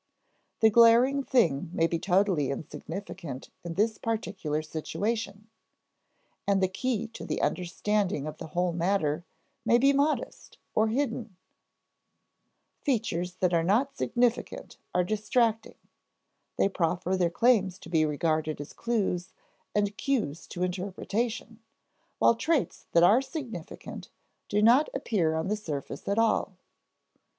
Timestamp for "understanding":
7.39-8.25